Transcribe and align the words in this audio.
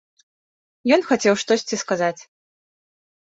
Ён 0.95 1.01
хацеў 1.09 1.37
штосьці 1.43 1.75
сказаць. 1.83 2.21